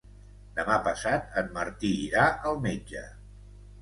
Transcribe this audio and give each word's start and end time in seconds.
Demà 0.59 0.77
passat 0.87 1.37
en 1.41 1.53
Martí 1.59 1.91
irà 2.09 2.25
al 2.53 2.59
metge. 2.67 3.05